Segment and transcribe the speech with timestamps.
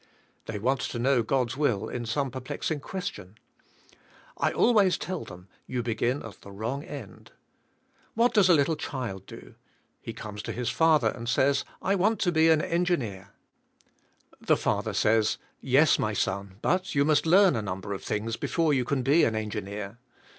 [0.47, 3.37] They want to knov/ God's will in some perplexing question.
[4.35, 7.33] I always tell them, you be gin at the wrong end.
[8.15, 9.53] What does a little child do?
[10.01, 13.29] He comes to his father and says, ''I want to be an engineer,"
[14.41, 18.37] the father says, "Yes, my son, but you must learn a num ber of things
[18.37, 19.99] before you can be an engineer."